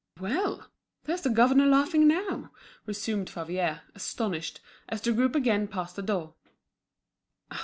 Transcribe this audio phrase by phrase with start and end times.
[0.19, 0.67] "Well!
[1.03, 2.49] there's the governor laughing now!"
[2.87, 6.33] resumed Favier, astonished, as the group again passed the door.